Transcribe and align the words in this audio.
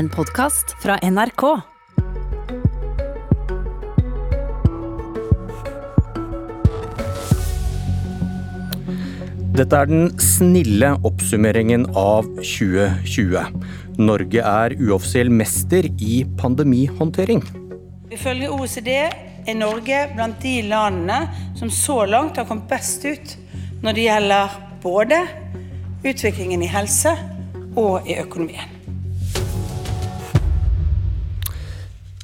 En 0.00 0.08
podkast 0.08 0.70
fra 0.80 0.94
NRK. 1.04 1.42
Dette 9.58 9.76
er 9.76 9.90
den 9.90 10.08
snille 10.24 10.94
oppsummeringen 11.04 11.84
av 11.92 12.30
2020. 12.38 13.44
Norge 14.00 14.46
er 14.54 14.78
uoffisiell 14.80 15.28
mester 15.28 15.90
i 16.00 16.22
pandemihåndtering. 16.40 17.44
Ifølge 18.08 18.48
OECD 18.56 18.90
er 18.96 19.60
Norge 19.60 20.02
blant 20.16 20.40
de 20.40 20.56
landene 20.72 21.20
som 21.60 21.68
så 21.68 22.06
langt 22.08 22.40
har 22.40 22.48
kommet 22.48 22.72
best 22.72 23.04
ut 23.04 23.36
når 23.84 24.00
det 24.00 24.08
gjelder 24.08 24.60
både 24.80 25.24
utviklingen 26.08 26.64
i 26.64 26.72
helse 26.72 27.18
og 27.76 28.08
i 28.08 28.16
økonomien. 28.24 28.79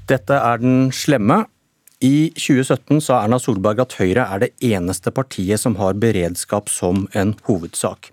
Dette 0.07 0.39
er 0.39 0.61
den 0.63 0.91
slemme. 0.95 1.45
I 2.05 2.29
2017 2.37 3.01
sa 3.01 3.23
Erna 3.25 3.39
Solberg 3.41 3.81
at 3.81 3.95
Høyre 3.97 4.27
er 4.29 4.43
det 4.43 4.51
eneste 4.69 5.11
partiet 5.17 5.59
som 5.59 5.79
har 5.81 5.97
beredskap 5.99 6.69
som 6.71 7.07
en 7.17 7.33
hovedsak. 7.49 8.11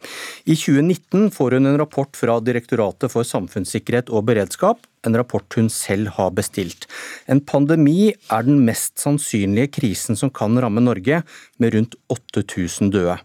I 0.47 0.55
2019 0.55 1.27
får 1.35 1.57
hun 1.57 1.67
en 1.67 1.77
rapport 1.77 2.15
fra 2.15 2.39
Direktoratet 2.39 3.11
for 3.11 3.27
samfunnssikkerhet 3.27 4.09
og 4.09 4.23
beredskap, 4.31 4.87
en 5.03 5.19
rapport 5.19 5.59
hun 5.59 5.67
selv 5.69 6.15
har 6.15 6.31
bestilt. 6.31 6.87
En 7.27 7.43
pandemi 7.43 8.13
er 8.15 8.47
den 8.47 8.63
mest 8.63 9.03
sannsynlige 9.03 9.75
krisen 9.75 10.17
som 10.17 10.31
kan 10.31 10.55
ramme 10.63 10.81
Norge, 10.81 11.21
med 11.59 11.75
rundt 11.75 11.99
8000 12.09 12.95
døde. 12.95 13.19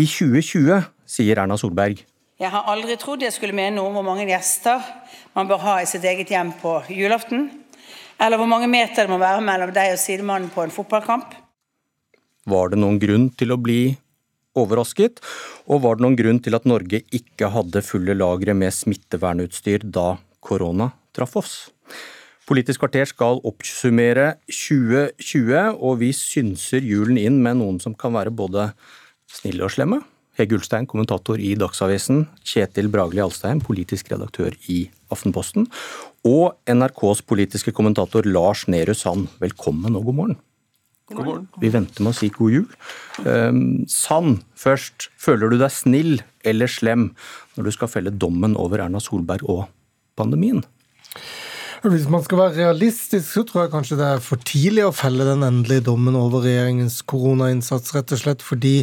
I 0.00 0.08
2020, 0.08 0.80
sier 1.06 1.44
Erna 1.44 1.60
Solberg, 1.60 2.06
Jeg 2.40 2.48
har 2.48 2.64
aldri 2.72 2.96
trodd 2.96 3.20
jeg 3.20 3.34
skulle 3.36 3.52
mene 3.52 3.76
noe 3.76 3.90
om 3.90 3.98
hvor 3.98 4.06
mange 4.06 4.24
gjester 4.24 4.80
man 5.36 5.46
bør 5.46 5.60
ha 5.60 5.80
i 5.82 5.88
sitt 5.90 6.06
eget 6.08 6.30
hjem 6.32 6.54
på 6.62 6.78
julaften, 6.88 7.50
eller 8.20 8.40
hvor 8.40 8.50
mange 8.50 8.68
meter 8.70 9.06
det 9.06 9.12
må 9.12 9.18
være 9.20 9.42
mellom 9.44 9.72
deg 9.74 9.94
og 9.94 10.02
sidemannen 10.02 10.52
på 10.52 10.64
en 10.64 10.74
fotballkamp. 10.74 11.34
Var 12.50 12.72
det 12.72 12.80
noen 12.80 13.00
grunn 13.00 13.28
til 13.36 13.52
å 13.54 13.60
bli 13.60 13.80
overrasket, 14.58 15.20
og 15.70 15.84
var 15.84 15.96
det 15.96 16.04
noen 16.04 16.18
grunn 16.18 16.40
til 16.42 16.56
at 16.58 16.66
Norge 16.68 17.02
ikke 17.14 17.50
hadde 17.54 17.84
fulle 17.86 18.16
lagre 18.16 18.56
med 18.56 18.74
smittevernutstyr 18.74 19.86
da 19.86 20.14
korona 20.42 20.90
traff 21.16 21.36
oss? 21.38 21.54
Politisk 22.50 22.82
kvarter 22.82 23.06
skal 23.06 23.38
oppsummere 23.46 24.32
2020, 24.50 25.76
og 25.78 26.00
vi 26.00 26.10
synser 26.16 26.82
julen 26.82 27.20
inn 27.20 27.38
med 27.44 27.60
noen 27.60 27.78
som 27.82 27.94
kan 27.94 28.16
være 28.16 28.34
både 28.34 28.72
snille 29.30 29.62
og 29.68 29.70
slemme. 29.70 30.00
Hege 30.40 30.56
Ulstein, 30.56 30.86
kommentator 30.88 31.40
i 31.40 31.52
Dagsavisen, 31.58 32.22
Kjetil 32.48 32.88
Bragli 32.92 33.20
Alstein, 33.20 33.60
politisk 33.60 34.08
redaktør 34.12 34.54
i 34.72 34.86
Aftenposten, 35.12 35.66
og 36.24 36.54
NRKs 36.70 37.20
politiske 37.28 37.74
kommentator 37.76 38.24
Lars 38.24 38.64
Nehru 38.70 38.94
Sand. 38.96 39.28
Velkommen 39.42 39.98
og 39.98 40.08
god 40.08 40.16
morgen. 40.16 40.38
God 41.10 41.26
morgen. 41.26 41.44
Vi 41.60 41.72
venter 41.74 42.06
med 42.06 42.14
å 42.14 42.16
si 42.16 42.30
god 42.32 42.56
jul. 42.56 42.66
Um, 43.26 43.84
Sand, 43.90 44.40
først. 44.56 45.10
Føler 45.20 45.52
du 45.52 45.58
deg 45.60 45.74
snill 45.74 46.22
eller 46.46 46.70
slem 46.72 47.10
når 47.58 47.68
du 47.68 47.74
skal 47.76 47.92
felle 47.92 48.14
dommen 48.14 48.56
over 48.56 48.80
Erna 48.86 49.02
Solberg 49.02 49.44
og 49.44 49.66
pandemien? 50.16 50.64
Hvis 51.80 52.10
man 52.12 52.20
skal 52.20 52.36
være 52.36 52.56
realistisk, 52.58 53.24
så 53.24 53.40
tror 53.48 53.62
jeg 53.62 53.70
kanskje 53.72 53.96
det 53.96 54.04
er 54.04 54.18
for 54.20 54.40
tidlig 54.44 54.82
å 54.84 54.92
felle 54.92 55.24
den 55.24 55.40
endelige 55.46 55.86
dommen 55.86 56.16
over 56.18 56.42
regjeringens 56.44 56.98
koronainnsats, 57.08 57.94
rett 57.96 58.12
og 58.12 58.20
slett 58.20 58.42
fordi 58.44 58.74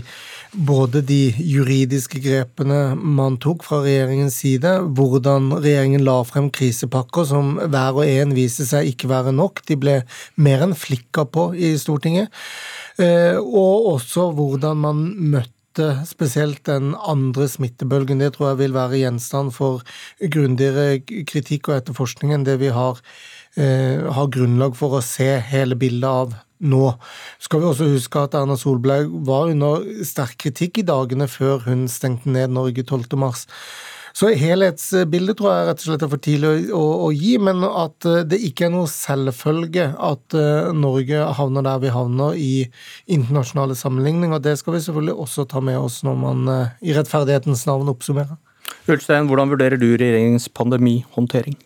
både 0.65 1.03
de 1.05 1.19
juridiske 1.37 2.17
grepene 2.23 2.95
man 2.97 3.37
tok 3.43 3.67
fra 3.67 3.83
regjeringens 3.83 4.39
side, 4.41 4.71
hvordan 4.97 5.51
regjeringen 5.59 6.07
la 6.07 6.15
frem 6.25 6.47
krisepakker 6.49 7.27
som 7.29 7.59
hver 7.59 7.99
og 7.99 8.09
en 8.09 8.33
viste 8.33 8.65
seg 8.65 8.89
ikke 8.89 9.11
være 9.13 9.35
nok, 9.35 9.61
de 9.69 9.77
ble 9.77 9.99
mer 10.41 10.65
enn 10.65 10.73
flikka 10.73 11.27
på 11.29 11.51
i 11.53 11.75
Stortinget, 11.77 12.33
eh, 12.97 13.37
og 13.37 13.91
også 13.93 14.31
hvordan 14.33 14.81
man 14.87 15.05
møtte 15.37 15.56
spesielt 16.07 16.63
den 16.67 16.93
andre 16.95 17.47
smittebølgen. 17.49 18.21
Det 18.23 18.33
tror 18.35 18.51
jeg 18.51 18.61
vil 18.63 18.75
være 18.75 19.01
gjenstand 19.01 19.53
for 19.55 19.85
grundigere 20.33 20.99
kritikk 21.03 21.71
og 21.71 21.79
etterforskning 21.79 22.33
enn 22.35 22.45
det 22.47 22.59
vi 22.61 22.73
har, 22.73 22.99
eh, 23.55 24.03
har 24.03 24.33
grunnlag 24.33 24.75
for 24.75 24.97
å 24.97 25.03
se 25.03 25.39
hele 25.39 25.75
bildet 25.75 26.09
av 26.09 26.35
nå. 26.61 26.97
Skal 27.39 27.61
vi 27.61 27.69
også 27.69 27.91
huske 27.91 28.23
at 28.23 28.33
Erna 28.33 28.57
Solberg 28.57 29.11
var 29.25 29.51
under 29.51 29.85
sterk 30.03 30.37
kritikk 30.37 30.81
i 30.81 30.87
dagene 30.87 31.27
før 31.29 31.63
hun 31.67 31.87
stengte 31.87 32.29
ned 32.29 32.49
Norge 32.49 32.83
12. 32.83 33.17
mars. 33.17 33.45
Så 34.17 34.31
helhetsbildet 34.33 35.37
tror 35.37 35.51
jeg 35.51 35.65
rett 35.67 35.81
og 35.83 35.89
slett 35.91 36.03
er 36.07 36.09
for 36.09 36.21
tidlig 36.25 36.71
å, 36.73 36.81
å, 37.05 37.09
gi, 37.13 37.35
men 37.37 37.61
at 37.67 38.07
det 38.25 38.39
ikke 38.47 38.65
er 38.65 38.71
noe 38.73 38.89
selvfølge 38.89 39.91
at 39.93 40.37
Norge 40.73 41.27
havner 41.37 41.67
der 41.67 41.83
vi 41.83 41.91
havner 41.93 42.39
i 42.41 42.49
internasjonale 43.13 43.77
sammenligninger. 43.77 44.41
Det 44.41 44.55
skal 44.57 44.73
vi 44.73 44.81
selvfølgelig 44.87 45.19
også 45.27 45.45
ta 45.51 45.61
med 45.61 45.77
oss 45.77 45.99
når 46.07 46.17
man 46.23 46.49
i 46.81 46.97
rettferdighetens 46.97 47.67
navn 47.69 47.93
oppsummerer. 47.93 48.39
Ulstein, 48.87 49.27
hvordan 49.27 49.51
vurderer 49.51 49.79
du 49.79 49.89
regjeringens 49.93 50.47
pandemihåndtering? 50.55 51.57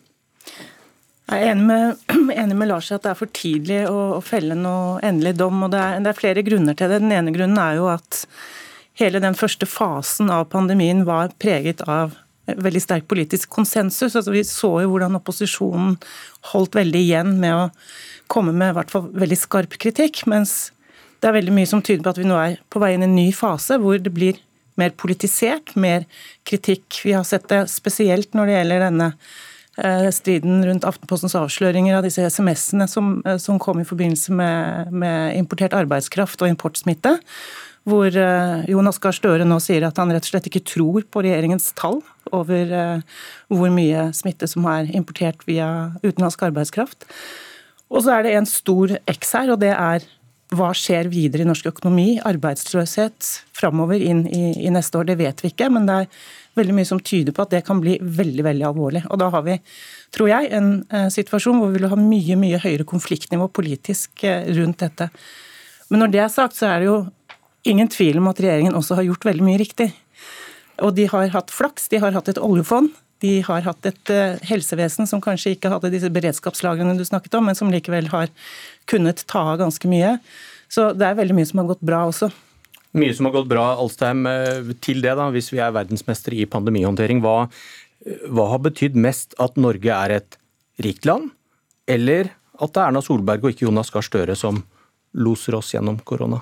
Jeg 1.31 1.45
er 1.45 1.51
enig 1.53 1.68
med, 1.68 2.01
enig 2.41 2.57
med, 2.57 2.68
Lars 2.72 2.89
i 2.91 2.95
at 2.97 3.06
det 3.06 3.13
er 3.13 3.19
for 3.19 3.31
tidlig 3.35 3.83
å, 3.88 4.00
å 4.18 4.23
felle 4.25 4.57
noe 4.57 4.97
endelig 5.06 5.38
dom. 5.39 5.62
og 5.68 5.72
det 5.72 5.79
er, 5.79 6.01
det 6.03 6.12
er, 6.12 6.18
flere 6.18 6.44
grunner 6.45 6.78
til 6.78 6.91
det. 6.91 7.00
Den 7.03 7.13
ene 7.16 7.33
grunnen 7.35 7.62
er 7.62 7.78
jo 7.79 7.88
at 7.94 8.25
hele 9.00 9.22
den 9.23 9.38
første 9.38 9.69
fasen 9.69 10.33
av 10.33 10.50
pandemien 10.51 11.06
var 11.07 11.31
preget 11.39 11.85
av 11.88 12.18
veldig 12.46 12.81
sterk 12.84 13.07
politisk 13.12 13.50
konsensus. 13.53 14.16
Altså, 14.16 14.34
vi 14.34 14.44
så 14.47 14.72
jo 14.84 14.94
hvordan 14.94 15.18
opposisjonen 15.19 15.97
holdt 16.52 16.78
veldig 16.79 17.02
igjen 17.02 17.35
med 17.41 17.56
å 17.56 17.66
komme 18.31 18.53
med 18.56 18.72
i 18.72 18.78
hvert 18.79 18.94
fall 18.94 19.09
veldig 19.13 19.40
skarp 19.40 19.78
kritikk. 19.81 20.24
Mens 20.31 20.72
det 21.22 21.30
er 21.30 21.38
veldig 21.38 21.56
mye 21.56 21.69
som 21.69 21.84
tyder 21.85 22.03
på 22.06 22.16
at 22.16 22.22
vi 22.22 22.30
nå 22.30 22.40
er 22.40 22.57
på 22.72 22.81
vei 22.81 22.96
inn 22.96 23.06
i 23.06 23.09
en 23.09 23.18
ny 23.18 23.30
fase 23.35 23.78
hvor 23.81 24.01
det 24.01 24.13
blir 24.16 24.40
mer 24.80 24.94
politisert, 24.97 25.75
mer 25.75 26.07
kritikk. 26.47 27.01
Vi 27.06 27.13
har 27.13 27.25
sett 27.28 27.50
det 27.51 27.66
spesielt 27.69 28.34
når 28.38 28.50
det 28.50 28.57
gjelder 28.57 28.85
denne 28.88 29.09
striden 30.12 30.66
rundt 30.68 30.84
Aftenpostens 30.84 31.36
avsløringer 31.40 31.96
av 31.96 32.04
disse 32.04 32.26
SMS-ene 32.28 32.90
som, 32.92 33.14
som, 33.40 33.59
kom 33.62 33.80
i 33.80 33.88
forbindelse 33.88 34.34
med, 34.36 34.92
med, 34.92 35.38
importert 35.40 35.76
arbeidskraft 35.78 36.44
og 36.44 36.52
importsmitte. 36.52 37.14
Hvor 37.88 38.14
Jonas 38.70 39.00
Gahr 39.02 39.16
Støre 39.16 39.48
nå 39.48 39.58
sier 39.64 39.88
at 39.88 39.98
han 39.98 40.12
rett 40.14 40.28
og 40.28 40.34
slett 40.34 40.50
ikke 40.52 40.62
tror 40.68 41.08
på 41.08 41.24
regjeringens 41.24 41.72
tall 41.80 42.02
over 42.36 42.76
hvor 43.50 43.72
mye 43.74 44.10
smitte 44.14 44.46
som 44.52 44.68
er 44.70 44.92
importert 44.94 45.42
via 45.48 45.70
utenlandsk 46.04 46.44
arbeidskraft. 46.52 47.08
Og 47.92 48.06
så 48.06 48.18
er 48.18 48.28
det 48.28 48.36
en 48.38 48.48
stor 48.48 48.94
X 49.10 49.34
her, 49.40 49.56
og 49.56 49.64
det 49.64 49.74
er 49.74 50.06
hva 50.51 50.73
skjer 50.75 51.07
videre 51.12 51.45
i 51.45 51.47
norsk 51.47 51.69
økonomi? 51.69 52.17
Arbeidsløshet 52.28 53.28
framover 53.56 54.01
inn 54.03 54.25
i, 54.28 54.51
i, 54.59 54.69
neste 54.73 55.00
år, 55.00 55.07
det 55.07 55.16
vet 55.22 55.39
vi 55.44 55.51
ikke. 55.53 55.69
Men 55.72 55.88
det 55.88 55.95
er 55.95 56.09
veldig 56.59 56.75
mye 56.75 56.89
som 56.89 57.00
tyder 57.00 57.35
på 57.35 57.45
at 57.45 57.53
det 57.53 57.63
kan 57.67 57.79
bli 57.84 57.95
veldig 58.01 58.44
veldig 58.50 58.67
alvorlig. 58.67 59.03
Og 59.07 59.22
da 59.22 59.29
har 59.31 59.45
vi, 59.45 59.56
tror 60.12 60.31
jeg, 60.34 60.50
en 60.57 60.73
eh, 60.91 61.07
situasjon 61.13 61.62
hvor 61.62 61.72
vi 61.72 61.79
vil 61.79 61.91
ha 61.91 62.00
mye 62.00 62.38
mye 62.41 62.59
høyere 62.63 62.88
konfliktnivå 62.89 63.47
politisk 63.56 64.25
eh, 64.28 64.50
rundt 64.57 64.84
dette. 64.84 65.07
Men 65.91 66.03
når 66.03 66.12
det 66.12 66.23
er 66.25 66.34
sagt, 66.35 66.59
så 66.59 66.68
er 66.68 66.83
det 66.83 66.89
jo 66.89 67.00
ingen 67.72 67.88
tvil 67.91 68.19
om 68.19 68.28
at 68.31 68.41
regjeringen 68.44 68.75
også 68.75 69.00
har 69.00 69.07
gjort 69.07 69.29
veldig 69.31 69.47
mye 69.47 69.62
riktig. 69.62 69.91
Og 70.83 70.95
de 70.97 71.07
har 71.12 71.31
hatt 71.31 71.53
flaks, 71.53 71.88
de 71.94 72.01
har 72.03 72.12
hatt 72.18 72.31
et 72.31 72.41
oljefond. 72.41 72.91
De 73.22 73.36
har 73.46 73.66
hatt 73.66 73.90
et 73.90 74.14
uh, 74.14 74.40
helsevesen 74.50 75.09
som 75.09 75.22
kanskje 75.24 75.56
ikke 75.56 75.72
hadde 75.74 75.92
disse 75.94 76.09
beredskapslagrene 76.14 76.98
du 76.98 77.06
snakket 77.08 77.38
om, 77.38 77.50
men 77.50 77.58
som 77.58 77.72
likevel 77.74 78.09
har 78.14 78.32
kunnet 78.90 79.24
ta 79.30 79.44
av 79.54 79.62
ganske 79.62 79.92
mye. 79.92 80.16
Så 80.72 80.92
det 80.98 81.08
er 81.08 81.20
veldig 81.20 81.38
mye 81.38 81.50
som 81.50 81.62
har 81.62 81.70
gått 81.74 81.86
bra 81.86 82.06
også. 82.10 82.31
Mye 82.98 83.14
som 83.16 83.28
har 83.28 83.36
gått 83.38 83.50
bra, 83.52 83.70
Alstheim. 83.80 84.26
Til 84.84 85.00
det, 85.04 85.14
da, 85.20 85.30
hvis 85.31 85.52
vi 85.54 85.62
er 85.64 85.74
verdensmestere 85.76 86.42
i 86.42 86.50
pandemihåndtering, 86.50 87.22
hva, 87.24 87.46
hva 88.28 88.48
har 88.52 88.64
betydd 88.66 88.98
mest 89.00 89.36
at 89.40 89.60
Norge 89.60 89.96
er 89.96 90.18
et 90.18 90.38
rikt 90.84 91.07
land, 91.07 91.30
eller 91.88 92.34
at 92.62 92.74
det 92.74 92.81
er 92.81 92.90
Erna 92.90 93.04
Solberg 93.04 93.45
og 93.45 93.54
ikke 93.54 93.68
Jonas 93.68 93.92
Gahr 93.94 94.06
Støre 94.06 94.36
som 94.40 94.63
loser 95.18 95.57
oss 95.57 95.72
gjennom 95.75 96.00
korona? 96.07 96.42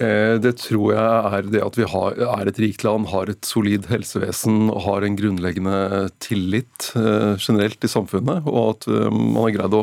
Det 0.00 0.54
tror 0.56 0.94
jeg 0.94 1.32
er 1.36 1.48
det 1.52 1.60
at 1.60 1.76
vi 1.76 1.84
har, 1.92 2.14
er 2.40 2.48
et 2.48 2.60
rikt 2.62 2.86
land, 2.86 3.10
har 3.12 3.28
et 3.28 3.44
solid 3.44 3.84
helsevesen 3.90 4.70
og 4.72 4.78
har 4.86 5.04
en 5.04 5.18
grunnleggende 5.18 6.08
tillit 6.24 6.88
generelt 6.94 7.84
i 7.84 7.90
samfunnet. 7.92 8.48
Og 8.48 8.78
at 8.78 8.88
man 9.12 9.42
har 9.42 9.52
greid 9.58 9.76
å, 9.76 9.82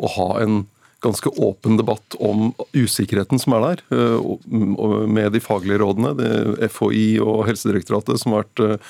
å 0.00 0.12
ha 0.16 0.28
en 0.40 0.62
ganske 1.00 1.28
åpen 1.28 1.76
debatt 1.76 2.16
om 2.20 2.50
usikkerheten 2.76 3.40
som 3.40 3.56
er 3.56 3.66
der, 3.66 3.82
med 5.08 5.32
de 5.32 5.40
faglige 5.42 5.80
rådene. 5.82 6.12
FHI 6.68 7.20
og 7.24 7.46
Helsedirektoratet 7.48 8.20
som 8.20 8.36
har 8.36 8.46
vært 8.46 8.80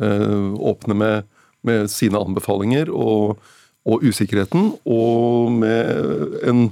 åpne 0.00 0.96
med, 0.96 1.30
med 1.66 1.90
sine 1.92 2.20
anbefalinger 2.20 2.90
og, 2.90 3.38
og, 3.86 4.04
usikkerheten, 4.04 4.72
og 4.84 5.52
med 5.60 6.40
en 6.46 6.70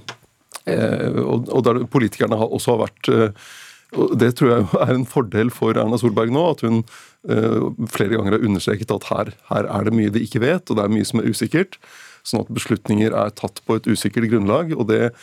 og 0.68 1.62
der 1.66 1.82
politikerne 1.90 2.36
også 2.44 2.74
har 2.74 2.80
vært 2.86 3.10
Det 4.20 4.28
tror 4.36 4.50
jeg 4.52 4.66
er 4.84 4.92
en 4.94 5.06
fordel 5.08 5.50
for 5.54 5.78
Erna 5.80 5.96
Solberg 5.96 6.32
nå, 6.34 6.42
at 6.52 6.60
hun 6.66 6.82
flere 7.88 8.18
ganger 8.18 8.36
har 8.36 8.44
understreket 8.44 8.92
at 8.92 9.06
her, 9.08 9.30
her 9.48 9.68
er 9.68 9.88
det 9.88 9.94
mye 9.96 10.12
de 10.12 10.20
ikke 10.26 10.42
vet, 10.44 10.68
og 10.68 10.76
det 10.76 10.84
er 10.84 10.92
mye 10.92 11.08
som 11.08 11.22
er 11.22 11.30
usikkert. 11.32 11.78
Sånn 12.20 12.44
at 12.44 12.52
beslutninger 12.52 13.16
er 13.16 13.32
tatt 13.32 13.62
på 13.64 13.78
et 13.78 13.88
usikkert 13.88 14.28
grunnlag. 14.28 14.74
og 14.76 14.90
det 14.92 15.14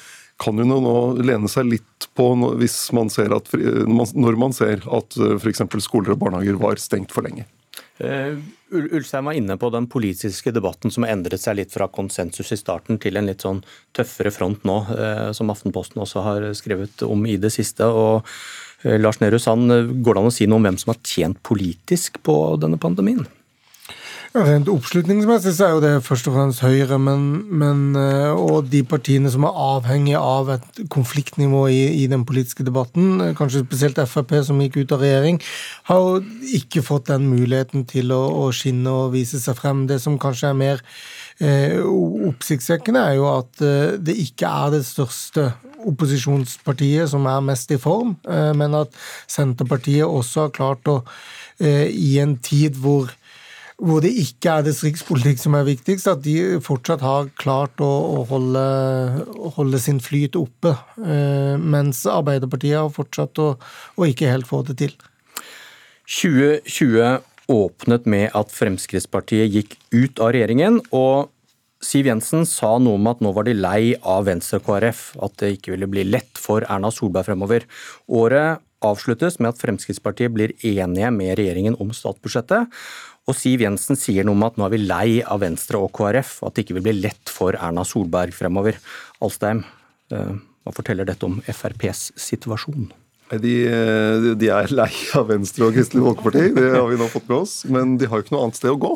kan 0.42 0.58
hun 0.60 0.74
jo 0.74 0.82
nå 0.84 0.96
lene 1.24 1.50
seg 1.52 1.70
litt 1.70 2.08
på 2.18 2.28
hvis 2.60 2.78
man 2.96 3.12
ser 3.14 3.34
at, 3.36 3.52
når 3.56 4.40
man 4.40 4.56
ser 4.56 4.84
at 4.84 5.16
f.eks. 5.16 5.64
skoler 5.86 6.16
og 6.16 6.22
barnehager 6.26 6.60
var 6.60 6.82
stengt 6.82 7.16
for 7.16 7.28
lenge. 7.28 7.48
Uh, 7.96 8.36
Ulstein 8.76 9.28
var 9.28 9.38
inne 9.38 9.58
på 9.62 9.70
den 9.74 9.88
politiske 9.92 10.54
debatten 10.56 10.94
som 10.94 11.06
har 11.06 11.16
endret 11.16 11.44
seg 11.44 11.60
litt 11.60 11.74
fra 11.74 11.88
konsensus 11.92 12.54
i 12.54 12.60
starten 12.60 13.00
til 13.02 13.20
en 13.20 13.30
litt 13.30 13.46
sånn 13.46 13.64
tøffere 13.96 14.34
front 14.36 14.68
nå, 14.68 14.78
uh, 14.92 15.32
som 15.36 15.52
Aftenposten 15.54 16.04
også 16.04 16.26
har 16.26 16.50
skrevet 16.58 17.06
om 17.08 17.26
i 17.30 17.38
det 17.42 17.54
siste. 17.56 17.88
og 17.88 18.26
uh, 18.86 18.98
Lars 19.00 19.22
Nehru 19.24 19.40
Sand, 19.42 19.72
går 20.06 20.18
det 20.18 20.24
an 20.24 20.32
å 20.32 20.36
si 20.36 20.50
noe 20.50 20.62
om 20.62 20.70
hvem 20.70 20.80
som 20.82 20.94
har 20.94 21.02
tjent 21.04 21.42
politisk 21.44 22.22
på 22.26 22.38
denne 22.62 22.82
pandemien? 22.82 23.26
Rent 24.36 24.68
oppslutningsmessig 24.68 25.54
så 25.56 25.64
er 25.64 25.70
jo 25.72 25.82
det 25.84 25.92
først 26.04 26.28
og 26.28 26.34
fremst 26.36 26.60
Høyre, 26.60 26.98
men, 27.00 27.22
men, 27.56 27.84
eh, 27.96 28.34
og 28.36 28.68
de 28.68 28.82
partiene 28.84 29.30
som 29.32 29.46
er 29.48 29.60
avhengige 29.64 30.20
av 30.20 30.52
et 30.58 30.82
konfliktnivå 30.92 31.62
i, 31.72 31.86
i, 32.02 32.10
den 32.12 32.26
politiske 32.28 32.66
debatten, 32.68 33.22
eh, 33.24 33.32
kanskje 33.38 33.64
spesielt 33.64 34.02
Frp 34.12 34.36
som 34.44 34.60
gikk 34.60 34.82
ut 34.82 34.92
av 34.92 35.06
regjering, 35.06 35.40
har 35.88 36.04
jo 36.04 36.20
ikke 36.60 36.84
fått 36.84 37.08
den 37.14 37.30
muligheten 37.32 37.88
til 37.88 38.12
å, 38.12 38.20
å 38.44 38.52
skinne 38.52 38.92
og 38.92 39.16
vise 39.16 39.40
seg 39.40 39.56
frem. 39.56 39.86
Det 39.88 40.02
som 40.04 40.20
kanskje 40.20 40.52
er 40.52 40.60
mer 40.66 40.84
eh, 41.40 41.80
oppsiktsvekkende, 41.80 43.08
er 43.08 43.22
jo 43.22 43.32
at 43.32 43.64
eh, 43.64 43.96
det 44.04 44.20
ikke 44.28 44.52
er 44.52 44.76
det 44.76 44.84
største 44.90 45.54
opposisjonspartiet 45.86 47.08
som 47.12 47.24
er 47.32 47.44
mest 47.46 47.72
i 47.72 47.80
form, 47.80 48.18
eh, 48.28 48.52
men 48.52 48.76
at 48.84 48.92
Senterpartiet 49.32 50.04
også 50.04 50.50
har 50.50 50.58
klart 50.60 50.92
å, 50.92 51.06
eh, 51.64 51.88
i 51.88 52.18
en 52.20 52.36
tid 52.36 52.76
hvor 52.84 53.16
hvor 53.76 54.00
det 54.04 54.14
ikke 54.16 54.54
er 54.54 54.66
distriktspolitikk 54.66 55.42
som 55.42 55.58
er 55.58 55.68
viktigst, 55.68 56.08
at 56.08 56.24
de 56.24 56.62
fortsatt 56.64 57.04
har 57.04 57.28
klart 57.40 57.82
å, 57.84 57.92
å 58.20 58.24
holde, 58.30 58.64
holde, 59.58 59.82
sin 59.84 60.00
flyt 60.04 60.38
oppe. 60.40 60.72
Eh, 61.04 61.56
mens 61.60 62.06
Arbeiderpartiet 62.08 62.80
har 62.80 62.94
fortsatt 62.96 63.42
å, 63.44 63.50
å 64.00 64.08
ikke 64.08 64.32
helt 64.32 64.48
få 64.48 64.62
det 64.68 64.78
til. 64.80 64.96
2020 66.08 67.20
åpnet 67.52 68.08
med 68.10 68.30
at 68.38 68.54
Fremskrittspartiet 68.54 69.52
gikk 69.52 69.76
ut 69.94 70.22
av 70.24 70.32
regjeringen. 70.36 70.80
og 70.96 71.32
Siv 71.86 72.08
Jensen 72.08 72.48
sa 72.50 72.78
noe 72.82 72.98
om 72.98 73.10
at 73.12 73.20
nå 73.22 73.34
var 73.36 73.46
de 73.46 73.54
lei 73.58 73.94
av 74.02 74.26
Venstre 74.30 74.62
og 74.62 74.70
KrF, 74.70 75.02
at 75.22 75.36
det 75.42 75.52
ikke 75.58 75.76
ville 75.76 75.90
bli 75.92 76.06
lett 76.08 76.40
for 76.40 76.66
Erna 76.66 76.90
Solberg 76.94 77.28
fremover. 77.28 77.68
Året 78.08 78.64
avsluttes 78.86 79.38
med 79.42 79.52
at 79.52 79.62
Fremskrittspartiet 79.62 80.34
blir 80.34 80.54
enige 80.66 81.12
med 81.14 81.36
regjeringen 81.40 81.78
om 81.82 81.92
statsbudsjettet. 81.94 82.72
Og 83.26 83.34
Siv 83.34 83.64
Jensen 83.66 83.98
sier 83.98 84.26
noe 84.26 84.38
om 84.38 84.44
at 84.46 84.60
nå 84.60 84.68
er 84.68 84.76
vi 84.76 84.82
lei 84.84 85.08
av 85.22 85.42
Venstre 85.42 85.80
og 85.82 85.90
KrF, 85.98 86.38
og 86.44 86.52
at 86.52 86.58
det 86.58 86.66
ikke 86.66 86.78
vil 86.78 86.86
bli 86.86 86.98
lett 87.08 87.32
for 87.32 87.58
Erna 87.58 87.86
Solberg 87.88 88.36
fremover. 88.38 88.78
Alstein, 89.26 89.64
eh, 90.14 90.36
hva 90.66 90.76
forteller 90.76 91.10
dette 91.10 91.26
om 91.26 91.40
FrPs 91.42 92.12
situasjon? 92.22 92.92
De, 93.42 93.56
de, 94.38 94.50
er 94.54 94.70
lei 94.70 94.92
av 95.18 95.32
Venstre 95.32 95.66
og 95.66 95.74
Kristelig 95.74 96.04
Folkeparti, 96.06 96.52
det 96.54 96.70
har 96.76 96.86
vi 96.92 97.00
nå 97.00 97.10
fått 97.10 97.26
med 97.32 97.40
oss. 97.40 97.56
Men 97.66 97.98
de 97.98 98.10
har 98.10 98.22
jo 98.22 98.28
ikke 98.28 98.36
noe 98.36 98.46
annet 98.46 98.60
sted 98.60 98.74
å 98.74 98.82
gå. 98.82 98.94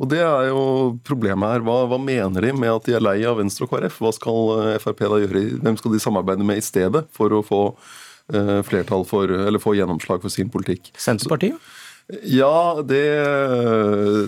Og 0.00 0.08
det 0.10 0.22
er 0.24 0.48
jo 0.48 0.62
problemet 1.06 1.54
her. 1.54 1.64
Hva, 1.66 1.82
hva, 1.90 1.98
mener 2.00 2.42
de 2.46 2.54
med 2.56 2.72
at 2.72 2.86
de 2.88 2.96
er 2.96 3.04
lei 3.04 3.18
av 3.28 3.38
Venstre 3.38 3.68
og 3.68 3.74
KrF? 3.74 4.00
Hva 4.02 4.14
skal 4.16 4.54
eh, 4.56 4.78
Frp 4.82 5.04
da 5.04 5.20
gjøre? 5.22 5.44
Hvem 5.60 5.78
skal 5.78 5.94
de 5.94 6.02
samarbeide 6.02 6.46
med 6.46 6.58
i 6.58 6.64
stedet 6.64 7.04
for 7.14 7.36
å 7.36 7.42
få 7.46 7.60
uh, 7.70 8.58
flertall 8.66 9.04
for, 9.06 9.30
eller 9.30 9.62
få 9.62 9.76
gjennomslag 9.78 10.24
for 10.24 10.32
sin 10.32 10.50
politikk? 10.50 10.90
Senterpartiet? 10.98 11.60
Så, 11.60 11.79
ja, 12.22 12.82
det, 12.86 13.02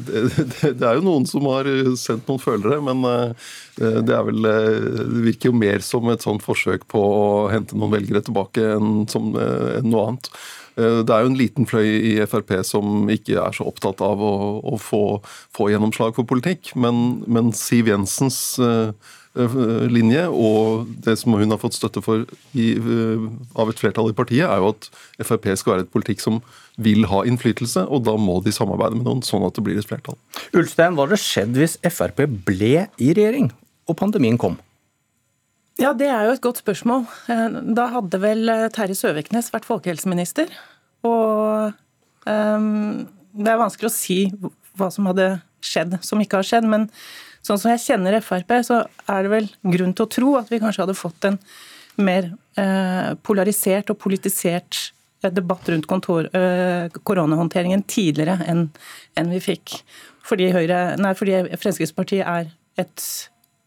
det, 0.07 0.23
det, 0.63 0.87
er 0.87 0.99
jo 0.99 1.05
noen 1.07 1.27
som 1.29 1.47
har 1.51 1.69
sendt 1.99 2.29
noen 2.31 2.43
følgere, 2.43 2.81
men 2.85 3.05
eh, 3.09 3.53
det, 3.79 4.19
vel, 4.29 4.49
eh, 4.49 4.81
det 5.11 5.23
virker 5.29 5.51
jo 5.51 5.61
mer 5.61 5.85
som 5.85 6.11
et 6.13 6.25
sånt 6.25 6.45
forsøk 6.45 6.87
på 6.91 7.03
å 7.03 7.31
hente 7.53 7.79
noen 7.79 7.95
velgere 7.97 8.23
tilbake 8.25 8.67
enn, 8.77 9.07
som, 9.11 9.33
eh, 9.39 9.79
enn 9.81 9.89
noe 9.93 10.11
annet. 10.11 10.33
Det 10.73 11.13
er 11.13 11.21
jo 11.21 11.29
en 11.29 11.37
liten 11.37 11.67
fløy 11.69 11.85
i 11.85 12.13
Frp 12.25 12.55
som 12.65 13.11
ikke 13.13 13.35
er 13.37 13.53
så 13.53 13.67
opptatt 13.69 14.01
av 14.01 14.23
å, 14.25 14.37
å 14.73 14.79
få, 14.81 15.03
få, 15.53 15.67
gjennomslag 15.69 16.17
for 16.17 16.25
politikk, 16.25 16.71
men, 16.81 17.21
men 17.29 17.51
Siv 17.53 17.91
Jensens 17.93 18.39
linje, 19.35 20.27
og 20.29 20.91
det 21.05 21.15
som 21.17 21.33
hun 21.33 21.55
har 21.55 21.61
fått 21.61 21.79
støtte 21.79 22.03
for 22.05 22.27
i, 22.53 22.67
av 23.57 23.71
et 23.73 23.79
flertall 23.81 24.11
i 24.11 24.17
partiet, 24.17 24.45
er 24.45 24.61
jo 24.61 24.73
at 24.75 24.89
Frp 25.25 25.49
skal 25.57 25.73
være 25.73 25.87
et 25.87 25.93
politikk 25.95 26.21
som 26.21 26.43
vil 26.77 27.07
ha 27.09 27.23
innflytelse, 27.29 27.87
og 27.89 28.05
da 28.05 28.17
må 28.21 28.41
de 28.45 28.53
samarbeide 28.53 28.99
med 28.99 29.09
noen, 29.09 29.23
sånn 29.25 29.47
at 29.47 29.57
det 29.57 29.65
blir 29.65 29.81
et 29.81 29.89
flertall. 29.89 30.19
Ulstein, 30.53 30.97
hva 30.97 31.07
hadde 31.07 31.21
skjedd 31.21 31.57
hvis 31.57 31.79
Frp 31.81 32.27
ble 32.45 32.75
i 33.01 33.11
regjering 33.17 33.49
og 33.89 33.99
pandemien 33.99 34.37
kom? 34.41 34.59
Ja, 35.81 35.93
Det 35.93 36.07
er 36.07 36.27
jo 36.27 36.35
et 36.37 36.45
godt 36.45 36.61
spørsmål. 36.61 37.07
Eh, 37.33 37.49
da 37.75 37.89
hadde 37.95 38.21
vel 38.21 38.49
eh, 38.49 38.69
Terje 38.75 38.95
Søviknes 38.99 39.49
vært 39.55 39.65
folkehelseminister. 39.67 40.53
Og 41.09 41.73
um, 42.29 43.09
det 43.33 43.51
er 43.51 43.59
vanskelig 43.59 43.89
å 43.89 43.95
si 43.95 44.19
hva 44.79 44.91
som 44.93 45.09
hadde 45.09 45.41
skjedd 45.65 45.97
som 46.05 46.21
ikke 46.23 46.39
har 46.43 46.47
skjedd. 46.47 46.69
Men 46.69 46.87
sånn 47.43 47.61
som 47.61 47.73
jeg 47.73 47.83
kjenner 47.85 48.21
Frp, 48.23 48.57
så 48.67 48.83
er 49.11 49.25
det 49.25 49.33
vel 49.33 49.51
grunn 49.75 49.95
til 49.97 50.07
å 50.07 50.13
tro 50.13 50.33
at 50.41 50.51
vi 50.53 50.61
kanskje 50.63 50.85
hadde 50.85 50.99
fått 50.99 51.29
en 51.29 51.39
mer 52.03 52.31
eh, 52.61 53.13
polarisert 53.27 53.91
og 53.93 54.01
politisert 54.01 54.93
debatt 55.23 55.69
rundt 55.71 55.87
kontor, 55.87 56.27
øh, 56.35 56.89
koronahåndteringen 57.07 57.85
tidligere 57.87 58.41
enn, 58.51 58.65
enn 59.19 59.31
vi 59.31 59.39
fikk. 59.43 59.77
Fordi, 60.27 60.49
Høyre, 60.55 60.97
nei, 60.99 61.13
fordi 61.19 61.37
Fremskrittspartiet 61.61 62.27
er 62.27 62.51
et 62.81 63.05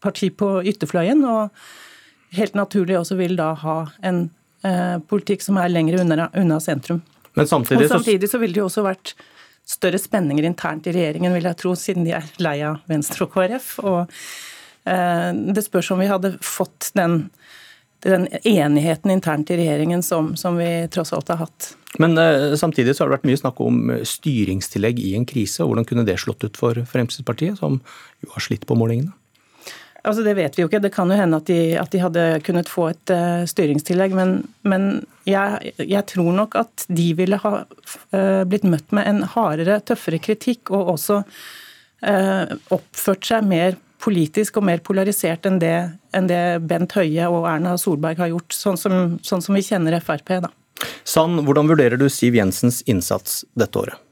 parti 0.04 0.28
på 0.34 0.50
ytterfløyen, 0.68 1.22
og 1.24 2.36
helt 2.36 2.58
naturlig 2.58 2.98
også 2.98 3.16
vil 3.16 3.36
da 3.38 3.52
ha 3.62 3.78
en 4.04 4.26
eh, 4.66 4.98
politikk 5.08 5.44
som 5.44 5.60
er 5.62 5.72
lenger 5.72 6.02
unna, 6.02 6.28
unna 6.36 6.60
sentrum. 6.60 7.00
Men 7.36 7.48
samtidig, 7.48 7.86
og 7.86 7.98
samtidig 7.98 8.30
så 8.32 8.40
ville 8.40 8.56
det 8.56 8.62
jo 8.62 8.68
også 8.70 8.84
vært 8.86 9.14
større 9.66 9.98
spenninger 9.98 10.46
internt 10.46 10.86
i 10.86 10.94
regjeringen, 10.94 11.34
vil 11.34 11.48
jeg 11.48 11.58
tro, 11.60 11.74
siden 11.78 12.06
de 12.06 12.14
er 12.16 12.26
lei 12.42 12.60
av 12.66 12.82
Venstre 12.90 13.26
og 13.26 13.34
KrF. 13.34 13.70
Og 13.82 14.00
eh, 14.86 15.30
det 15.56 15.66
spørs 15.66 15.90
om 15.94 16.02
vi 16.02 16.10
hadde 16.10 16.36
fått 16.44 16.92
den 16.98 17.24
den 18.06 18.28
enigheten 18.44 19.10
internt 19.10 19.50
i 19.50 19.56
regjeringen 19.58 20.02
som, 20.02 20.34
som 20.36 20.56
vi 20.60 20.68
tross 20.92 21.12
alt 21.16 21.30
har 21.32 21.40
hatt. 21.46 21.72
Men 21.98 22.18
eh, 22.20 22.54
samtidig 22.58 22.94
så 22.94 23.04
har 23.04 23.10
det 23.10 23.18
vært 23.18 23.28
mye 23.30 23.40
snakk 23.40 23.60
om 23.64 23.92
eh, 23.92 24.02
styringstillegg 24.06 25.00
i 25.02 25.14
en 25.18 25.26
krise. 25.28 25.64
Hvordan 25.64 25.86
kunne 25.88 26.04
det 26.06 26.18
slått 26.22 26.44
ut 26.44 26.58
for 26.60 26.78
Fremskrittspartiet, 26.92 27.58
som 27.60 27.80
jo 28.24 28.34
har 28.34 28.44
slitt 28.44 28.66
på 28.68 28.76
målingene? 28.78 29.14
Altså 30.06 30.22
Det 30.22 30.36
vet 30.38 30.54
vi 30.54 30.62
jo 30.62 30.68
ikke. 30.70 30.82
Det 30.84 30.92
kan 30.94 31.10
jo 31.10 31.18
hende 31.18 31.40
at 31.40 31.48
de, 31.50 31.60
at 31.80 31.90
de 31.90 32.02
hadde 32.02 32.24
kunnet 32.46 32.70
få 32.70 32.90
et 32.92 33.12
uh, 33.14 33.42
styringstillegg. 33.48 34.14
Men, 34.14 34.36
men 34.62 34.84
jeg, 35.26 35.72
jeg, 35.82 36.02
tror 36.12 36.30
nok 36.36 36.54
at 36.60 36.86
de 36.86 37.08
ville 37.18 37.40
ha 37.42 37.54
uh, 37.66 38.44
blitt 38.46 38.66
møtt 38.68 38.94
med 38.94 39.10
en 39.10 39.24
hardere, 39.34 39.80
tøffere 39.82 40.22
kritikk, 40.22 40.70
og 40.70 40.94
også 40.94 41.18
uh, 41.26 42.54
oppført 42.76 43.26
seg 43.26 43.50
mer 43.50 43.80
politisk 44.02 44.60
og 44.60 44.68
mer 44.68 44.82
polarisert 44.84 45.48
enn 45.48 45.58
det, 45.58 45.74
enn 46.14 46.30
det 46.30 46.42
Bent 46.68 46.94
Høie 46.94 47.26
og 47.32 47.48
Erna 47.50 47.74
Solberg 47.80 48.22
har 48.22 48.30
gjort, 48.30 48.54
sånn 48.54 48.78
som, 48.78 49.18
sånn 49.26 49.42
som 49.42 49.58
vi 49.58 49.64
kjenner 49.66 49.98
Frp. 50.04 50.36
da. 50.46 50.52
Sand, 51.08 51.40
hvordan 51.46 51.70
vurderer 51.70 51.98
du 51.98 52.06
Siv 52.12 52.36
Jensens 52.36 52.82
innsats 52.86 53.42
dette 53.58 53.80
året? 53.80 54.05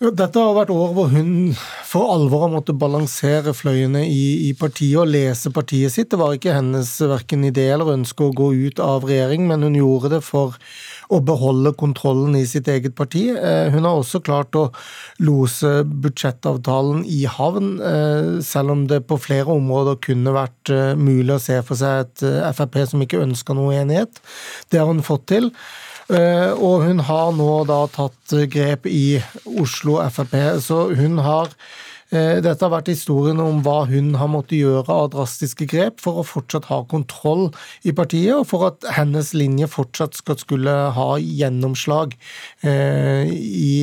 Dette 0.00 0.40
har 0.40 0.54
vært 0.56 0.70
år 0.72 0.94
hvor 0.96 1.10
hun 1.12 1.50
for 1.84 2.08
alvor 2.08 2.46
har 2.46 2.52
måttet 2.54 2.78
balansere 2.80 3.52
fløyene 3.52 4.00
i, 4.08 4.46
i, 4.48 4.52
partiet 4.56 4.96
og 5.02 5.10
lese 5.12 5.50
partiet 5.52 5.92
sitt. 5.92 6.08
Det 6.08 6.16
var 6.16 6.32
ikke 6.32 6.54
hennes 6.56 6.88
verken 7.04 7.44
idé 7.44 7.66
eller 7.74 7.90
ønske 7.98 8.24
å 8.24 8.32
gå 8.32 8.46
ut 8.70 8.80
av 8.80 9.04
regjering, 9.04 9.44
men 9.50 9.66
hun 9.66 9.76
gjorde 9.76 10.14
det 10.14 10.22
for 10.24 10.56
å 11.12 11.18
beholde 11.20 11.74
kontrollen 11.76 12.38
i 12.38 12.46
sitt 12.48 12.70
eget 12.72 12.96
parti. 12.96 13.26
Eh, 13.34 13.68
hun 13.74 13.84
har 13.84 14.00
også 14.00 14.22
klart 14.24 14.56
å 14.56 14.70
lose 15.20 15.82
budsjettavtalen 15.84 17.04
i 17.04 17.26
havn, 17.28 17.68
eh, 17.84 18.32
selv 18.46 18.72
om 18.78 18.88
det 18.88 19.02
på 19.10 19.20
flere 19.20 19.52
områder 19.52 20.00
kunne 20.08 20.32
vært 20.32 20.72
eh, 20.72 20.94
mulig 20.96 21.36
å 21.36 21.42
se 21.50 21.60
for 21.60 21.76
seg 21.76 22.06
et 22.06 22.26
Frp 22.56 22.80
som 22.88 23.04
ikke 23.04 23.20
ønska 23.20 23.52
noe 23.52 23.76
enighet. 23.76 24.24
Det 24.72 24.80
har 24.80 24.88
hun 24.88 25.04
fått 25.04 25.28
til. 25.36 25.52
Eh, 26.10 26.50
og 26.58 26.82
hun 26.88 27.04
har 27.06 27.30
nå 27.38 27.52
da 27.68 27.84
tatt 27.92 28.34
grep 28.50 28.88
i 28.90 29.20
Oslo 29.46 30.00
Frp. 30.10 30.34
Så 30.64 30.78
hun 30.98 31.20
har 31.22 31.52
eh, 32.10 32.40
dette 32.42 32.64
har 32.64 32.72
vært 32.72 32.90
historien 32.90 33.38
om 33.42 33.60
hva 33.62 33.84
hun 33.90 34.16
har 34.18 34.30
måttet 34.32 34.58
gjøre 34.58 34.90
av 34.90 35.12
drastiske 35.14 35.68
grep 35.70 36.02
for 36.02 36.20
å 36.20 36.26
fortsatt 36.26 36.66
ha 36.70 36.82
kontroll 36.90 37.48
i 37.86 37.94
partiet, 37.94 38.34
og 38.40 38.48
for 38.50 38.66
at 38.72 38.88
hennes 38.96 39.30
linje 39.36 39.70
fortsatt 39.70 40.18
skulle 40.18 40.74
ha 40.96 41.10
gjennomslag 41.20 42.18
eh, 42.66 43.30
i, 43.30 43.76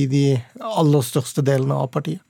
i 0.00 0.06
de 0.08 0.24
aller 0.64 1.04
største 1.04 1.44
delene 1.44 1.76
av 1.76 1.92
partiet. 1.92 2.27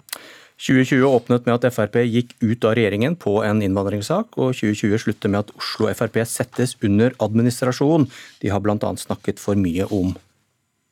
2020 0.58 1.06
åpnet 1.06 1.46
med 1.46 1.54
at 1.54 1.70
Frp 1.70 2.00
gikk 2.02 2.32
ut 2.42 2.64
av 2.66 2.74
regjeringen 2.74 3.14
på 3.20 3.36
en 3.46 3.60
innvandringssak, 3.62 4.34
og 4.42 4.56
2020 4.58 4.98
slutter 5.04 5.30
med 5.30 5.44
at 5.44 5.52
Oslo 5.54 5.86
Frp 5.94 6.18
settes 6.26 6.74
under 6.82 7.14
administrasjon. 7.22 8.08
De 8.42 8.50
har 8.50 8.62
bl.a. 8.64 8.90
snakket 8.98 9.38
for 9.38 9.58
mye 9.58 9.86
om 9.94 10.16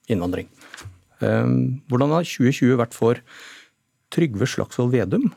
innvandring. 0.06 0.46
Ehm, 1.18 1.82
hvordan 1.90 2.14
har 2.14 2.28
2020 2.28 2.78
vært 2.78 2.94
for 2.94 3.18
Trygve 4.14 4.46
Slagsvold 4.46 4.94
Vedum, 4.94 5.32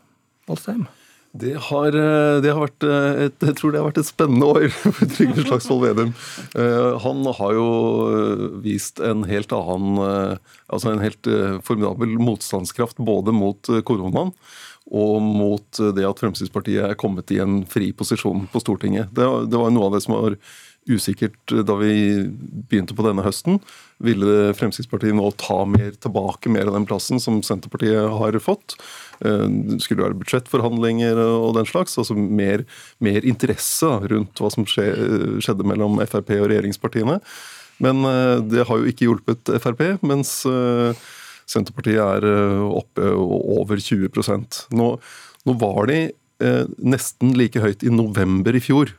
Alstheim? 0.46 0.86
Det 1.32 1.54
har, 1.62 1.88
eh, 1.94 2.42
det 2.42 2.50
har, 2.50 2.64
vært 2.64 2.86
eh, 2.88 3.20
et, 3.28 3.36
jeg 3.46 3.58
tror 3.60 3.72
det 3.72 3.80
har 3.80 3.90
vært 3.92 4.00
et 4.02 4.08
spennende 4.08 4.48
år 4.50 4.66
for 4.98 5.12
Trygve 5.14 5.46
Slagsvold 5.46 5.84
Vedum. 5.84 6.14
Eh, 6.58 6.88
han 7.04 7.22
har 7.38 7.54
jo 7.54 7.68
vist 8.64 9.02
en 9.04 9.28
helt 9.30 9.54
annen 9.54 10.40
altså 10.70 10.90
en 10.90 11.04
helt 11.04 11.30
formidabel 11.66 12.18
motstandskraft 12.22 12.98
både 12.98 13.34
mot 13.36 13.70
koronaen 13.86 14.34
og 14.90 15.22
mot 15.22 15.82
det 15.94 16.06
at 16.08 16.22
Fremskrittspartiet 16.22 16.88
er 16.88 16.98
kommet 16.98 17.30
i 17.30 17.38
en 17.44 17.62
fri 17.70 17.92
posisjon 17.94 18.48
på 18.50 18.62
Stortinget. 18.64 19.12
Det, 19.14 19.28
det 19.52 19.62
var 19.62 19.70
noe 19.74 19.90
av 19.90 19.98
det 19.98 20.02
som 20.06 20.16
var 20.16 20.38
usikkert 20.90 21.54
da 21.68 21.76
vi 21.80 21.94
begynte 22.70 22.96
på 22.98 23.06
denne 23.06 23.24
høsten. 23.26 23.60
Ville 24.04 24.54
Fremskrittspartiet 24.58 25.16
nå 25.18 25.28
ta 25.40 25.62
mer 25.68 25.94
tilbake 26.02 26.52
mer 26.52 26.70
av 26.70 26.78
den 26.78 26.88
plassen 26.90 27.22
som 27.22 27.42
Senterpartiet 27.46 28.10
har 28.16 28.38
fått? 28.44 28.78
Skulle 29.20 30.00
det 30.00 30.06
være 30.06 30.20
budsjettforhandlinger 30.22 31.20
og 31.20 31.54
den 31.58 31.68
slags. 31.70 31.98
altså 32.00 32.16
Mer, 32.16 32.64
mer 33.04 33.28
interesse 33.28 33.90
rundt 34.12 34.40
hva 34.40 34.52
som 34.54 34.68
skjedde 34.70 35.68
mellom 35.68 36.00
Frp 36.06 36.32
og 36.40 36.48
regjeringspartiene. 36.52 37.20
Men 37.84 38.04
eh, 38.08 38.38
det 38.44 38.68
har 38.68 38.80
jo 38.80 38.88
ikke 38.92 39.08
hjulpet 39.08 39.52
Frp, 39.64 39.84
mens 40.04 40.42
eh, 40.48 41.08
Senterpartiet 41.50 42.00
er 42.04 42.26
oppe 42.70 43.12
over 43.16 43.80
20 43.82 44.12
Nå, 44.76 44.90
nå 45.48 45.56
var 45.60 45.88
de 45.90 46.02
nesten 46.78 47.34
like 47.36 47.60
høyt 47.60 47.82
i 47.84 47.92
november 47.92 48.56
i 48.56 48.62
fjor. 48.64 48.94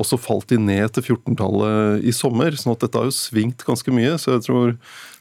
Og 0.00 0.06
så 0.08 0.16
falt 0.16 0.48
de 0.48 0.56
ned 0.56 0.94
til 0.96 1.04
14-tallet 1.04 2.04
i 2.08 2.14
sommer, 2.16 2.54
sånn 2.56 2.72
at 2.72 2.84
dette 2.86 2.96
har 2.96 3.10
jo 3.10 3.16
svingt 3.16 3.64
ganske 3.66 3.92
mye. 3.92 4.14
Så 4.20 4.38
jeg 4.38 4.46
tror 4.46 4.70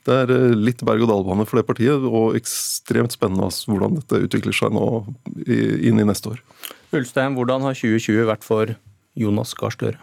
det 0.08 0.16
er 0.16 0.32
eh, 0.32 0.54
litt 0.56 0.84
berg-og-dal-bane 0.88 1.46
for 1.50 1.60
det 1.60 1.68
partiet, 1.68 2.06
og 2.08 2.38
ekstremt 2.40 3.18
spennende 3.18 3.52
hvordan 3.52 4.00
dette 4.00 4.22
utvikler 4.28 4.56
seg 4.56 4.72
nå 4.76 4.86
inn 5.46 6.00
i 6.00 6.08
neste 6.08 6.32
år. 6.32 6.40
Ulstein, 6.96 7.36
hvordan 7.36 7.68
har 7.68 7.76
2020 7.78 8.32
vært 8.32 8.48
for 8.48 8.74
Jonas 9.20 9.54
Gahr 9.60 9.76
Støre? 9.76 10.00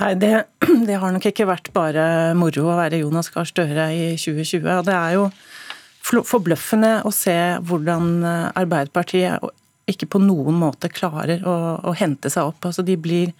Nei, 0.00 0.14
det, 0.18 0.32
det, 0.88 0.96
har 0.98 1.12
nok 1.14 1.28
ikke 1.30 1.48
vært 1.48 1.70
bare 1.76 2.06
moro 2.38 2.70
å 2.70 2.78
være 2.78 3.02
Jonas 3.04 3.30
Gahr 3.34 3.46
Støre 3.48 3.90
i 3.94 4.06
2020. 4.16 4.70
og 4.78 4.88
Det 4.88 4.96
er 4.96 5.18
jo 5.18 5.28
forbløffende 6.04 6.96
å 7.06 7.12
se 7.14 7.36
hvordan 7.64 8.16
eh, 8.24 8.48
Arbeiderpartiet 8.64 9.44
ikke 9.90 10.08
på 10.14 10.20
noen 10.22 10.56
måte 10.56 10.90
klarer 10.92 11.44
å, 11.46 11.54
å 11.84 11.94
hente 11.96 12.30
seg 12.32 12.50
opp. 12.50 12.64
Altså, 12.68 12.84
de 12.86 12.96
blir 13.00 13.32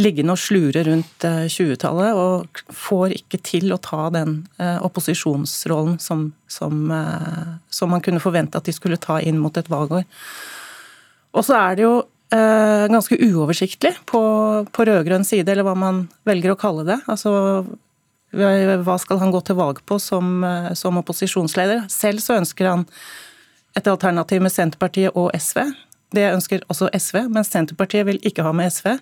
liggende 0.00 0.34
og 0.34 0.40
slure 0.40 0.82
rundt 0.86 1.24
20-tallet 1.24 2.10
eh, 2.10 2.18
og 2.18 2.62
får 2.74 3.16
ikke 3.18 3.40
til 3.46 3.74
å 3.74 3.80
ta 3.82 4.08
den 4.14 4.40
eh, 4.60 4.78
opposisjonsrollen 4.86 5.98
som, 6.02 6.28
som, 6.50 6.86
eh, 6.94 7.50
som, 7.72 7.90
man 7.92 8.04
kunne 8.04 8.22
forvente 8.22 8.58
at 8.58 8.68
de 8.68 8.74
skulle 8.74 9.00
ta 9.02 9.20
inn 9.20 9.40
mot 9.42 9.56
et 9.58 9.70
valgår. 9.70 10.06
Og 11.36 11.46
så 11.46 11.58
er 11.58 11.78
det 11.78 11.86
jo 11.86 11.94
eh, 12.34 12.86
ganske 12.90 13.18
uoversiktlig 13.18 13.96
på, 14.10 14.22
på 14.70 14.88
rød-grønn 14.88 15.26
side, 15.26 15.50
eller 15.50 15.66
hva 15.66 15.76
man 15.78 16.04
velger 16.28 16.54
å 16.54 16.60
kalle 16.60 16.86
det. 16.88 17.00
Altså, 17.10 17.64
hva 18.30 18.94
skal 19.02 19.18
han 19.18 19.34
gå 19.34 19.40
til 19.42 19.58
valg 19.58 19.82
på 19.90 19.98
som, 19.98 20.38
som 20.78 20.98
opposisjonsleder? 21.00 21.88
Selv 21.90 22.22
så 22.22 22.38
ønsker 22.38 22.68
han 22.70 22.86
et 23.78 23.86
alternativ 23.86 24.42
med 24.42 24.52
Senterpartiet 24.52 25.16
og 25.18 25.30
SV. 25.36 25.62
Det 26.14 26.26
ønsker 26.32 26.64
også 26.70 26.90
SV, 26.96 27.22
men 27.30 27.46
Senterpartiet 27.46 28.06
vil 28.08 28.18
ikke 28.26 28.44
ha 28.46 28.52
med 28.56 28.72
SV. 28.72 28.96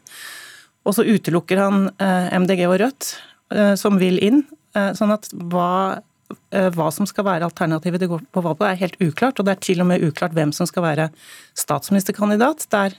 Og 0.88 0.96
så 0.96 1.04
utelukker 1.04 1.60
han 1.60 1.88
eh, 2.00 2.34
MDG 2.40 2.64
og 2.68 2.78
Rødt, 2.82 3.14
eh, 3.54 3.75
som 3.80 3.98
vil 4.00 4.20
inn. 4.25 4.42
Eh, 4.76 4.92
sånn 4.96 5.12
at 5.14 5.28
hva, 5.52 6.00
hva 6.48 6.90
som 6.92 7.08
skal 7.08 7.25
være 7.25 7.48
alternativet 7.48 8.02
det 8.02 8.10
går 8.10 8.26
på 8.32 8.44
valg 8.44 8.60
på, 8.60 8.68
er 8.68 8.80
helt 8.80 9.00
uklart. 9.00 9.40
Og 9.40 9.48
det 9.48 9.56
er 9.56 9.64
til 9.64 9.84
og 9.84 9.88
med 9.90 10.04
uklart 10.04 10.37
hvem 10.37 10.52
som 10.56 10.68
skal 10.68 10.84
være 10.84 11.08
statsministerkandidat. 11.56 12.68
Der 12.72 12.96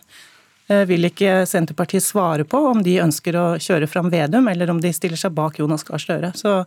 vil 0.86 1.08
ikke 1.08 1.48
Senterpartiet 1.50 2.06
svare 2.06 2.44
på 2.46 2.60
om 2.70 2.84
de 2.86 3.00
ønsker 3.02 3.34
å 3.34 3.46
kjøre 3.58 3.88
fram 3.90 4.12
Vedum, 4.14 4.46
eller 4.52 4.70
om 4.70 4.78
de 4.82 4.92
stiller 4.94 5.18
seg 5.18 5.34
bak 5.34 5.58
Jonas 5.58 5.82
Gahr 5.88 6.02
Støre. 6.02 6.30
Så 6.38 6.60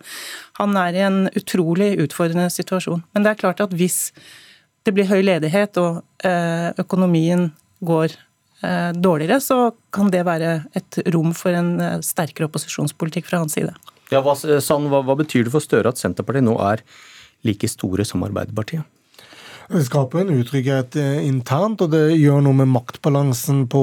han 0.59 0.79
er 0.79 0.99
i 0.99 1.05
en 1.07 1.21
utrolig 1.39 1.93
utfordrende 2.03 2.49
situasjon. 2.51 3.05
Men 3.15 3.23
det 3.23 3.31
er 3.31 3.43
klart 3.45 3.63
at 3.63 3.77
hvis 3.79 4.09
det 4.87 4.95
blir 4.97 5.09
høy 5.11 5.21
ledighet 5.25 5.79
og 5.83 6.03
eh, 6.27 6.71
økonomien 6.81 7.51
går 7.87 8.15
eh, 8.65 8.91
dårligere, 8.97 9.41
så 9.43 9.59
kan 9.95 10.11
det 10.13 10.25
være 10.27 10.55
et 10.79 11.03
rom 11.15 11.33
for 11.37 11.55
en 11.57 11.75
eh, 11.81 11.99
sterkere 12.05 12.49
opposisjonspolitikk 12.51 13.29
fra 13.31 13.43
hans 13.43 13.57
side. 13.59 13.75
Ja, 14.13 14.21
hva, 14.25 14.35
Sand, 14.37 14.91
hva, 14.93 15.03
hva 15.07 15.17
betyr 15.19 15.47
det 15.47 15.55
for 15.55 15.65
Støre 15.65 15.93
at 15.93 16.01
Senterpartiet 16.01 16.47
nå 16.47 16.59
er 16.61 16.83
like 17.47 17.71
store 17.71 18.07
som 18.07 18.25
Arbeiderpartiet? 18.27 18.85
Det 19.73 19.87
skaper 19.87 20.21
en 20.21 20.35
utrygghet 20.35 20.99
internt, 21.25 21.81
og 21.81 21.95
det 21.95 22.19
gjør 22.19 22.43
noe 22.45 22.59
med 22.59 22.69
maktbalansen 22.75 23.63
på 23.73 23.81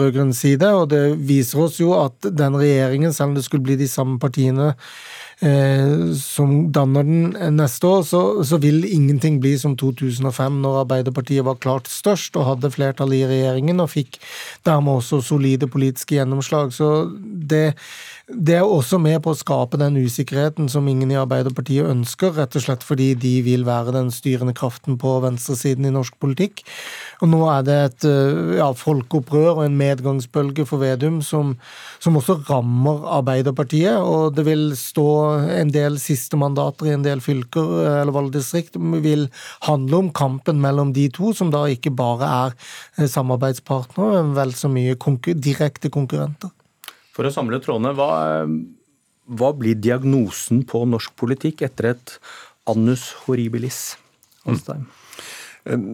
rød-grønn 0.00 0.32
side. 0.34 0.66
Og 0.74 0.88
det 0.90 1.02
viser 1.28 1.60
oss 1.62 1.76
jo 1.78 1.92
at 1.94 2.26
den 2.34 2.56
regjeringen, 2.58 3.12
selv 3.14 3.30
om 3.30 3.36
det 3.36 3.44
skulle 3.46 3.62
bli 3.68 3.76
de 3.78 3.86
samme 3.86 4.16
partiene 4.18 4.72
som 6.16 6.54
danner 6.72 7.04
den 7.04 7.58
neste 7.58 7.88
år, 7.90 8.02
så, 8.08 8.22
så, 8.46 8.58
vil 8.62 8.84
ingenting 8.86 9.40
bli 9.42 9.54
som 9.60 9.76
2005, 9.76 10.60
når 10.62 10.80
Arbeiderpartiet 10.84 11.44
var 11.44 11.60
klart 11.60 11.90
størst 11.92 12.38
og 12.40 12.48
hadde 12.48 12.72
flertall 12.72 13.12
i 13.12 13.24
regjeringen 13.28 13.82
og 13.84 13.92
fikk 13.92 14.18
dermed 14.64 15.02
også 15.02 15.20
solide 15.24 15.68
politiske 15.70 16.16
gjennomslag. 16.16 16.72
Så 16.72 16.90
det 17.22 17.74
det 18.24 18.54
er 18.56 18.64
også 18.64 18.96
med 18.96 19.18
på 19.20 19.34
å 19.34 19.36
skape 19.36 19.76
den 19.76 19.98
usikkerheten 20.00 20.70
som 20.72 20.86
ingen 20.88 21.10
i 21.12 21.18
Arbeiderpartiet 21.20 21.84
ønsker, 21.84 22.32
rett 22.32 22.54
og 22.56 22.62
slett 22.64 22.84
fordi 22.86 23.10
de 23.20 23.32
vil 23.44 23.66
være 23.68 23.92
den 23.92 24.08
styrende 24.14 24.54
kraften 24.56 24.96
på 25.00 25.18
venstresiden 25.20 25.84
i 25.84 25.92
norsk 25.92 26.16
politikk. 26.24 26.62
Og 27.20 27.28
nå 27.28 27.42
er 27.52 27.66
det 27.66 27.76
et 27.82 28.06
eh, 28.08 28.54
ja, 28.62 28.70
folkeopprør 28.80 29.58
og 29.58 29.62
en 29.66 29.76
medgangsbølge 29.76 30.64
for 30.68 30.80
Vedum 30.80 31.20
som, 31.20 31.52
som 32.00 32.16
også 32.16 32.38
rammer 32.48 33.04
Arbeiderpartiet, 33.18 34.00
og 34.00 34.32
det 34.38 34.46
vil 34.48 34.70
stå 34.72 35.08
en 35.54 35.70
del 35.74 35.98
siste 36.02 36.38
mandater 36.40 36.90
i 36.90 36.94
en 36.96 37.04
del 37.04 37.22
fylker 37.24 37.72
eh, 37.82 37.98
eller 38.02 38.14
valgdistrikt 38.14 38.78
vil 39.04 39.26
handle 39.68 40.02
om 40.04 40.10
kampen 40.14 40.60
mellom 40.62 40.92
de 40.96 41.08
to, 41.14 41.32
som 41.36 41.52
da 41.54 41.64
ikke 41.70 41.92
bare 41.94 42.30
er 42.46 42.56
eh, 42.98 43.08
samarbeidspartnere, 43.10 44.22
men 44.22 44.34
vel 44.38 44.54
så 44.56 44.70
mye 44.72 44.98
konkur 45.00 45.38
direkte 45.38 45.92
konkurrenter. 45.94 46.52
For 47.14 47.28
å 47.28 47.34
samle 47.34 47.60
trådene, 47.62 47.94
hva, 47.94 48.10
hva 49.38 49.54
blir 49.54 49.78
diagnosen 49.78 50.64
på 50.66 50.82
norsk 50.90 51.14
politikk 51.20 51.62
etter 51.66 51.92
et 51.94 52.18
annus 52.70 53.12
horribilis? 53.26 53.94
Holstein? 54.44 54.84
Mm. 54.84 55.00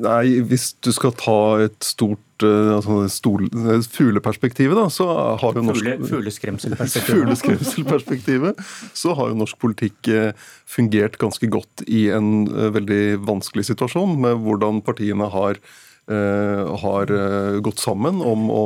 Nei, 0.03 0.41
hvis 0.51 0.73
du 0.83 0.91
skal 0.91 1.13
ta 1.15 1.39
et 1.63 1.79
stort 1.87 2.19
eh, 2.19 2.30
altså 2.47 3.03
stol, 3.13 3.47
fugleperspektivet, 3.91 4.77
da, 4.79 4.87
så 4.93 5.09
har 5.41 5.59
jo 5.59 5.67
norsk 5.67 5.85
Fugle, 5.85 6.09
Fugleskremselperspektivet. 6.09 7.21
Fugleskremselperspektivet. 7.21 8.65
Så 8.97 9.15
har 9.19 9.31
jo 9.33 9.39
norsk 9.43 9.61
politikk 9.61 10.11
eh, 10.13 10.33
fungert 10.69 11.21
ganske 11.21 11.51
godt 11.53 11.85
i 11.89 12.09
en 12.15 12.49
eh, 12.49 12.73
veldig 12.77 13.05
vanskelig 13.29 13.69
situasjon, 13.73 14.19
med 14.25 14.43
hvordan 14.45 14.83
partiene 14.87 15.31
har 15.33 15.63
Eh, 16.11 16.77
har 16.83 17.11
eh, 17.15 17.61
gått 17.63 17.79
sammen 17.79 18.19
om 18.25 18.49
å 18.51 18.65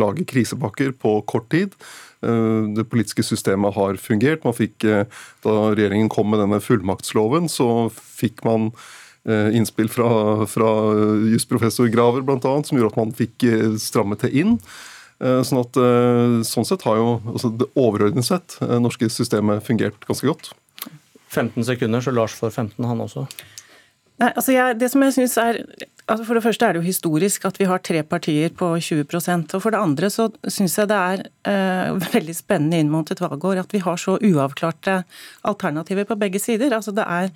lage 0.00 0.24
krisepakker 0.28 0.94
på 0.96 1.18
kort 1.28 1.50
tid. 1.52 1.74
Eh, 2.24 2.70
det 2.72 2.86
politiske 2.88 3.24
systemet 3.26 3.76
har 3.76 3.98
fungert. 4.00 4.46
Man 4.46 4.56
fikk, 4.56 4.86
da 5.44 5.56
regjeringen 5.74 6.08
kom 6.12 6.30
med 6.32 6.40
denne 6.40 6.62
fullmaktsloven, 6.64 7.50
så 7.52 7.90
fikk 7.92 8.46
man 8.48 8.70
innspill 9.28 9.90
fra, 9.92 10.10
fra 10.48 10.68
jusprofessor 11.32 11.90
Graver 11.92 12.24
bl.a., 12.24 12.54
som 12.64 12.78
gjorde 12.78 12.94
at 12.94 13.00
man 13.00 13.12
fikk 13.16 13.44
strammet 13.82 14.24
det 14.24 14.32
inn. 14.40 14.54
Sånn, 15.18 15.60
at, 15.60 15.76
sånn 16.46 16.66
sett 16.68 16.84
har 16.86 16.96
jo 17.00 17.08
altså 17.26 17.50
det 17.60 17.66
overordnet 17.74 18.24
sett 18.24 18.54
norske 18.80 19.08
systemet 19.10 19.66
fungert 19.66 20.06
ganske 20.06 20.30
godt. 20.30 20.52
15 21.28 21.64
sekunder, 21.64 22.00
så 22.00 22.14
Lars 22.14 22.34
får 22.38 22.50
15, 22.50 22.84
han 22.88 23.04
også. 23.04 23.26
Nei, 24.18 24.32
altså 24.32 24.54
jeg, 24.54 24.78
det 24.80 24.88
som 24.90 25.02
jeg 25.04 25.14
synes 25.14 25.36
er 25.38 25.60
altså 26.08 26.24
For 26.26 26.34
det 26.34 26.42
første 26.42 26.66
er 26.66 26.74
det 26.74 26.80
jo 26.80 26.88
historisk 26.88 27.44
at 27.46 27.58
vi 27.60 27.68
har 27.68 27.82
tre 27.84 28.00
partier 28.02 28.50
på 28.56 28.72
20% 28.82 29.54
og 29.54 29.62
For 29.62 29.74
det 29.74 29.78
andre 29.78 30.08
så 30.10 30.26
syns 30.48 30.74
jeg 30.80 30.90
det 30.90 30.98
er 30.98 31.22
eh, 31.52 31.92
veldig 32.16 32.34
spennende 32.34 32.80
inn 32.82 32.90
mot 32.90 33.10
et 33.12 33.22
valgår 33.22 33.60
at 33.62 33.74
vi 33.76 33.82
har 33.84 34.00
så 34.00 34.16
uavklarte 34.16 35.02
alternativer 35.46 36.08
på 36.08 36.18
begge 36.18 36.40
sider. 36.42 36.74
Altså 36.74 36.96
Det 36.96 37.04
er 37.04 37.30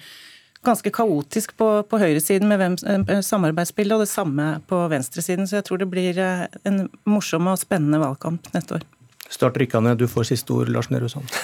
ganske 0.65 0.93
kaotisk 0.95 1.57
på, 1.59 1.69
på 1.89 2.01
høyresiden 2.01 2.51
med 2.51 2.61
hvem, 2.61 2.79
eh, 2.87 3.21
samarbeidsbildet, 3.25 3.97
og 3.97 4.05
det 4.07 4.13
samme 4.13 4.49
på 4.71 4.87
venstresiden. 4.93 5.49
Så 5.49 5.59
jeg 5.59 5.69
tror 5.69 5.83
det 5.83 5.91
blir 5.91 6.19
eh, 6.19 6.47
en 6.69 6.85
morsom 7.09 7.51
og 7.51 7.61
spennende 7.61 8.03
valgkamp 8.03 8.53
neste 8.55 8.79
år. 8.79 8.89
Start 9.33 9.57
rykkene. 9.57 9.97
du 9.97 10.05
får 10.07 10.29
siste 10.29 10.53
ord, 10.53 10.69
Lars 10.69 10.91
Nehru 10.91 11.09
Sand. 11.09 11.29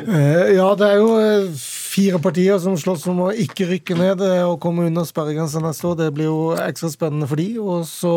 Eh, 0.00 0.54
ja, 0.56 0.64
det 0.80 0.86
er 0.88 0.96
jo 0.96 1.50
fire 1.60 2.16
partier 2.24 2.56
som 2.56 2.72
slåss 2.80 3.02
om 3.12 3.18
å 3.26 3.32
ikke 3.36 3.66
rykke 3.68 3.98
ned 3.98 4.22
og 4.46 4.54
komme 4.64 4.86
under 4.88 5.04
sperregrensa 5.04 5.60
neste 5.60 5.90
år. 5.90 5.98
Det 5.98 6.06
blir 6.16 6.30
jo 6.30 6.54
ekstra 6.56 6.88
spennende 6.88 7.28
for 7.28 7.36
de. 7.36 7.44
Og 7.60 7.84
så 7.84 8.14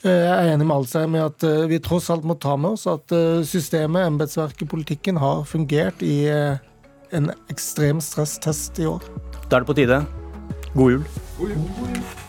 er 0.00 0.24
jeg 0.24 0.54
enig 0.54 0.64
med 0.64 0.78
Alsheim 0.78 1.18
i 1.18 1.20
at 1.20 1.44
vi 1.68 1.82
tross 1.84 2.08
alt 2.08 2.24
må 2.24 2.38
ta 2.40 2.56
med 2.56 2.78
oss 2.78 2.88
at 2.88 3.12
systemet, 3.44 4.08
embetsverket, 4.08 4.64
politikken 4.72 5.20
har 5.20 5.44
fungert 5.44 6.00
i 6.00 6.22
en 7.12 7.34
ekstrem 7.52 8.00
stresstest 8.00 8.80
i 8.80 8.88
år. 8.88 9.04
Da 9.50 9.56
er 9.56 9.60
det 9.60 9.66
på 9.66 9.74
tide. 9.74 10.06
God 10.74 10.90
jul. 10.90 11.04
God 11.38 11.48
jul. 11.48 11.56
God 11.58 11.88
jul. 11.88 12.19